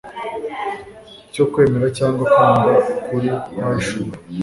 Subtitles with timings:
[1.33, 4.15] cyo kwemera cyangwa kwanga ukuri kwahishuwe